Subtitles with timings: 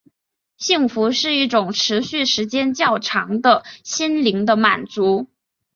[0.57, 5.29] 幸福是一种持续时间较长的心灵的满足。